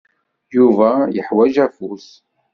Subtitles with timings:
[0.57, 2.07] Yuba yeḥwaǧ afus.